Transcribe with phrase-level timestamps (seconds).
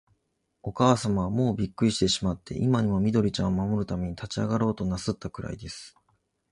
[0.63, 5.95] おかあさまは、もうびっくりしてしまって、今にも、緑ちゃんを守るために立ちあがろうとなすったくらいです。